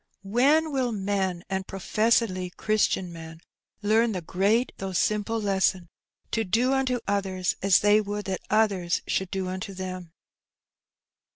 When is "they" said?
7.81-8.01